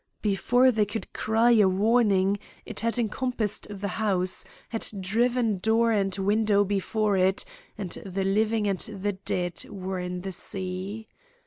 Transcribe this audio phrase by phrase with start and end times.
[0.23, 6.15] Before they could cry a warning it had encompassed the house, had driven door and
[6.15, 7.45] window before it,
[7.77, 11.07] and the living and the dead were in the sea.